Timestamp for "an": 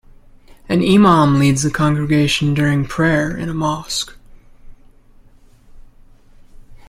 0.67-0.81